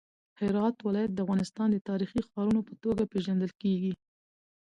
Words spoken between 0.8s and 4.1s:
ولایت د افغانستان د تاریخي ښارونو په توګه پیژندل کیږي.